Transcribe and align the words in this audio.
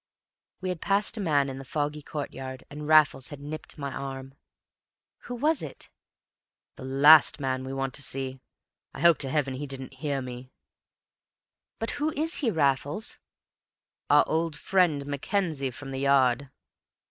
We 0.61 0.69
had 0.69 0.81
passed 0.81 1.15
a 1.15 1.21
man 1.21 1.47
in 1.47 1.59
the 1.59 1.63
foggy 1.63 2.01
courtyard, 2.01 2.63
and 2.71 2.87
Raffles 2.87 3.27
had 3.27 3.39
nipped 3.39 3.77
my 3.77 3.93
arm. 3.93 4.33
"Who 5.25 5.35
was 5.35 5.61
it?" 5.61 5.91
"The 6.75 6.83
last 6.83 7.39
man 7.39 7.63
we 7.63 7.71
want 7.71 7.93
to 7.93 8.01
see! 8.01 8.39
I 8.95 9.01
hope 9.01 9.19
to 9.19 9.29
heaven 9.29 9.53
he 9.53 9.67
didn't 9.67 9.93
hear 9.93 10.19
me!" 10.19 10.49
"But 11.77 11.91
who 12.01 12.11
is 12.13 12.37
he, 12.37 12.49
Raffles?" 12.49 13.19
"Our 14.09 14.23
old 14.27 14.55
friend 14.55 15.05
Mackenzie, 15.05 15.69
from 15.69 15.91
the 15.91 15.99
Yard!" 15.99 16.49